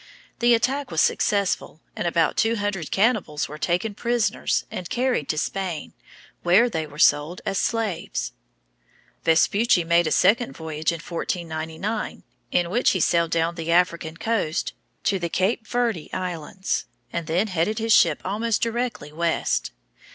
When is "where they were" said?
6.41-6.97